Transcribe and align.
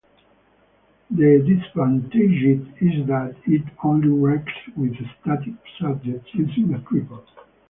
The 1.11 1.43
disadvantage 1.45 2.65
is 2.81 3.05
that 3.05 3.35
it 3.45 3.61
only 3.83 4.09
works 4.09 4.51
with 4.75 4.95
static 5.21 5.53
subjects 5.79 6.33
using 6.33 6.73
a 6.73 6.79
tripod. 6.81 7.27